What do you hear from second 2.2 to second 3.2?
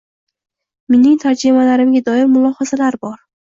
mulohazalar bor.